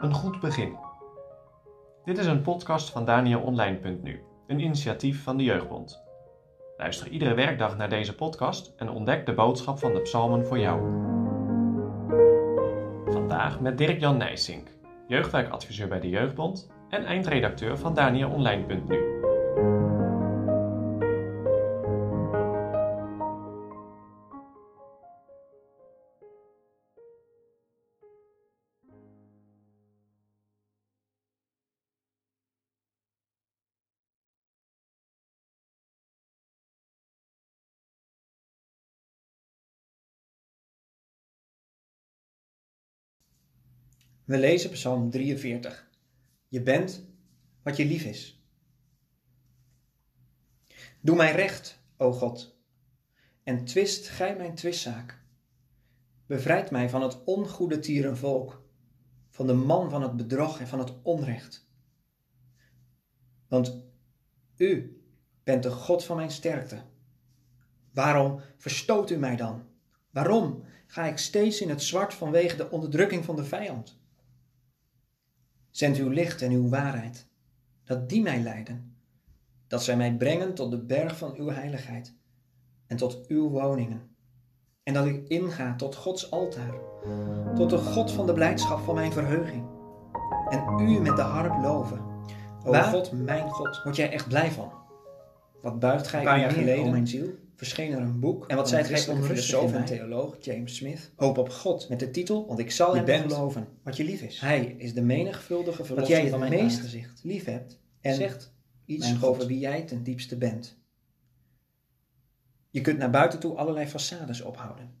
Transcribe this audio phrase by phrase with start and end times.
[0.00, 0.76] Een goed begin.
[2.04, 6.04] Dit is een podcast van DanielOnline.nu, een initiatief van de Jeugdbond.
[6.76, 10.80] Luister iedere werkdag naar deze podcast en ontdek de boodschap van de psalmen voor jou.
[13.06, 14.68] Vandaag met Dirk-Jan Nijsink,
[15.08, 19.15] jeugdwerkadviseur bij de Jeugdbond en eindredacteur van DanielOnline.nu.
[44.26, 45.88] We lezen Psalm 43.
[46.48, 47.04] Je bent
[47.62, 48.44] wat je lief is.
[51.00, 52.58] Doe mij recht, o God,
[53.42, 55.22] en twist gij mijn twistzaak.
[56.26, 58.62] Bevrijd mij van het ongoede tierenvolk,
[59.30, 61.68] van de man van het bedrog en van het onrecht.
[63.48, 63.84] Want
[64.56, 65.00] u
[65.44, 66.82] bent de God van mijn sterkte.
[67.92, 69.66] Waarom verstoot u mij dan?
[70.10, 74.04] Waarom ga ik steeds in het zwart vanwege de onderdrukking van de vijand?
[75.76, 77.26] Zend uw licht en uw waarheid,
[77.84, 78.96] dat die mij leiden,
[79.66, 82.14] dat zij mij brengen tot de berg van uw heiligheid
[82.86, 84.16] en tot uw woningen.
[84.82, 86.74] En dat ik inga tot Gods altaar,
[87.54, 89.64] tot de God van de blijdschap van mijn verheuging.
[90.48, 92.00] En u met de harp loven.
[92.64, 94.72] O Waar God, mijn God, word jij echt blij van?
[95.62, 97.28] Wat buigt gij Een paar jaar geleden o mijn ziel?
[97.56, 98.46] Verscheen er een boek.
[98.46, 101.12] En wat van zei christelijke onrustig filosoof en theoloog James Smith?
[101.16, 103.68] Hoop op God, met de titel, want ik zal Je hem bent geloven.
[103.82, 104.40] wat je lief is.
[104.40, 107.20] Hij is de menigvuldige Wat verlosser jij van het mijn meest aangezicht.
[107.24, 110.78] lief hebt En zegt iets over wie jij ten diepste bent.
[112.70, 114.94] Je kunt naar buiten toe allerlei façades ophouden.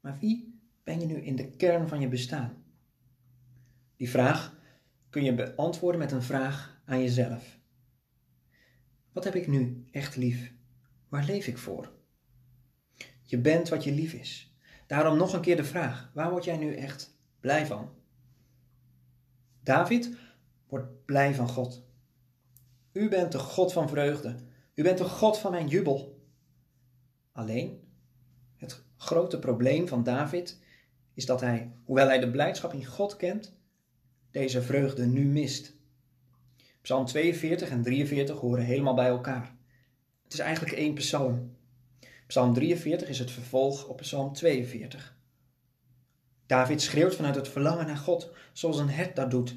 [0.00, 2.64] Maar wie ben je nu in de kern van je bestaan?
[3.96, 4.56] Die vraag
[5.10, 7.58] kun je beantwoorden met een vraag aan jezelf.
[9.12, 10.52] Wat heb ik nu echt lief?
[11.08, 11.92] Waar leef ik voor?
[13.22, 14.54] Je bent wat je lief is.
[14.86, 17.90] Daarom nog een keer de vraag: waar word jij nu echt blij van?
[19.62, 20.16] David
[20.68, 21.84] wordt blij van God.
[22.92, 24.36] U bent de God van vreugde.
[24.74, 26.20] U bent de God van mijn jubel.
[27.32, 27.80] Alleen,
[28.56, 30.60] het grote probleem van David
[31.14, 33.58] is dat hij, hoewel hij de blijdschap in God kent,
[34.30, 35.74] deze vreugde nu mist.
[36.80, 39.55] Psalm 42 en 43 horen helemaal bij elkaar.
[40.26, 41.56] Het is eigenlijk één psalm.
[42.26, 45.16] Psalm 43 is het vervolg op Psalm 42.
[46.46, 49.56] David schreeuwt vanuit het verlangen naar God, zoals een hert dat doet,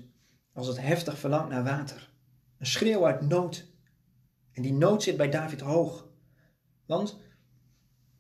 [0.53, 2.13] als het heftig verlangt naar water.
[2.57, 3.67] Een schreeuw uit nood.
[4.51, 6.07] En die nood zit bij David hoog.
[6.85, 7.19] Want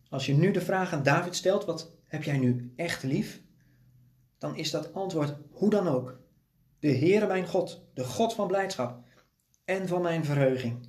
[0.09, 3.41] als je nu de vraag aan David stelt: wat heb jij nu echt lief?
[4.37, 6.19] Dan is dat antwoord hoe dan ook.
[6.79, 9.03] De Heere mijn God, de God van blijdschap
[9.65, 10.88] en van mijn verheuging.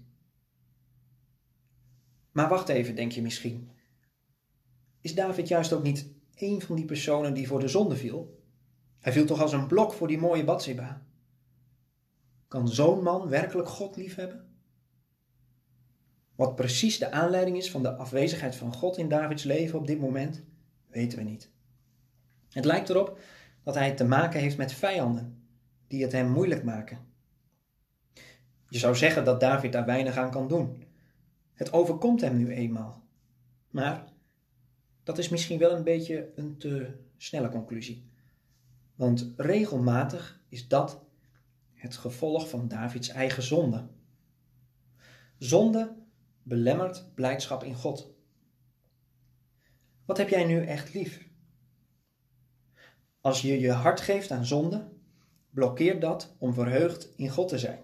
[2.33, 3.71] Maar wacht even, denk je misschien.
[5.01, 8.39] Is David juist ook niet één van die personen die voor de zonde viel?
[8.99, 11.03] Hij viel toch als een blok voor die mooie Bathseba.
[12.49, 14.49] Kan zo'n man werkelijk God liefhebben?
[16.35, 20.01] Wat precies de aanleiding is van de afwezigheid van God in Davids leven op dit
[20.01, 20.45] moment,
[20.87, 21.51] weten we niet.
[22.51, 23.19] Het lijkt erop
[23.63, 25.43] dat hij te maken heeft met vijanden
[25.87, 26.99] die het hem moeilijk maken.
[28.69, 30.85] Je zou zeggen dat David daar weinig aan kan doen.
[31.61, 33.03] Het overkomt hem nu eenmaal.
[33.71, 34.05] Maar
[35.03, 38.11] dat is misschien wel een beetje een te snelle conclusie.
[38.95, 41.05] Want regelmatig is dat
[41.73, 43.89] het gevolg van Davids eigen zonde.
[45.39, 45.97] Zonde
[46.43, 48.11] belemmert blijdschap in God.
[50.05, 51.29] Wat heb jij nu echt lief?
[53.21, 54.89] Als je je hart geeft aan zonde,
[55.51, 57.81] blokkeert dat om verheugd in God te zijn.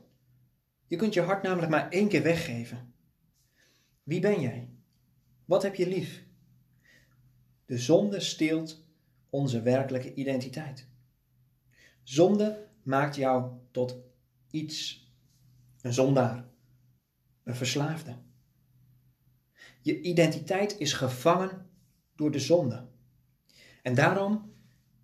[0.86, 2.94] Je kunt je hart namelijk maar één keer weggeven.
[4.06, 4.68] Wie ben jij?
[5.44, 6.24] Wat heb je lief?
[7.64, 8.84] De zonde steelt
[9.30, 10.88] onze werkelijke identiteit.
[12.02, 13.96] Zonde maakt jou tot
[14.50, 15.08] iets,
[15.80, 16.44] een zondaar,
[17.42, 18.16] een verslaafde.
[19.80, 21.70] Je identiteit is gevangen
[22.16, 22.88] door de zonde.
[23.82, 24.52] En daarom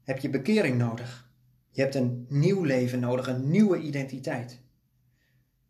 [0.02, 1.30] heb je bekering nodig.
[1.70, 4.60] Je hebt een nieuw leven nodig, een nieuwe identiteit.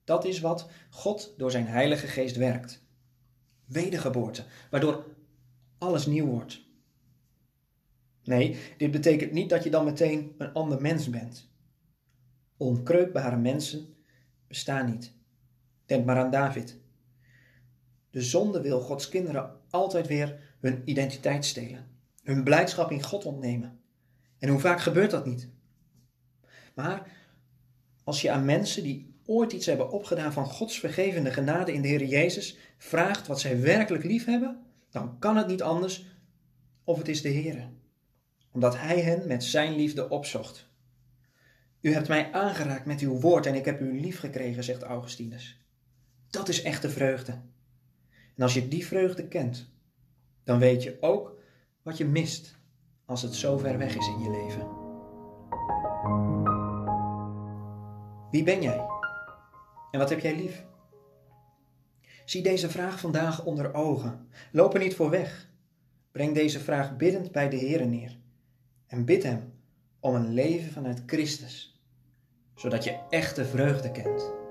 [0.05, 2.82] Dat is wat God door zijn Heilige Geest werkt.
[3.73, 5.05] Wedergeboorte, waardoor
[5.79, 6.61] alles nieuw wordt.
[8.25, 11.51] Nee, dit betekent niet dat je dan meteen een ander mens bent.
[12.57, 13.95] Onkreukbare mensen
[14.47, 15.13] bestaan niet.
[15.87, 16.81] Denk maar aan David.
[18.11, 21.91] De zonde wil Gods kinderen altijd weer hun identiteit stelen.
[22.23, 23.81] hun blijdschap in God ontnemen.
[24.39, 25.49] En hoe vaak gebeurt dat niet?
[26.75, 27.17] Maar
[28.05, 31.89] als je aan mensen die ooit iets hebben opgedaan van Gods vergevende genade in de
[31.89, 36.07] Heer Jezus vraagt wat zij werkelijk lief hebben, dan kan het niet anders
[36.85, 37.69] of het is de Heer.
[38.53, 40.71] Omdat Hij hen met Zijn liefde opzocht.
[41.81, 45.61] U hebt mij aangeraakt met uw woord en ik heb u lief gekregen, zegt Augustinus.
[46.31, 47.33] Dat is echte vreugde.
[48.37, 49.71] En als je die vreugde kent,
[50.45, 51.39] dan weet je ook
[51.83, 52.57] wat je mist
[53.05, 54.81] als het zo ver weg is in je leven.
[58.31, 59.01] Wie ben jij?
[59.93, 60.65] En wat heb jij lief?
[62.25, 64.29] Zie deze vraag vandaag onder ogen.
[64.53, 65.49] Loop er niet voor weg.
[66.12, 68.19] Breng deze vraag biddend bij de Heer neer.
[68.87, 69.53] En bid Hem
[70.00, 71.83] om een leven vanuit Christus,
[72.55, 74.42] zodat je echte vreugde kent.